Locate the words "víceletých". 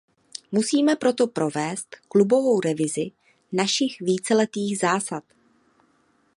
3.99-4.79